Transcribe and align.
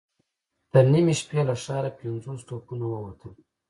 تر 0.71 0.83
نيمې 0.93 1.13
شپې 1.19 1.41
له 1.49 1.55
ښاره 1.63 1.91
پنځوس 1.99 2.41
توپونه 2.47 2.85
ووتل. 2.89 3.33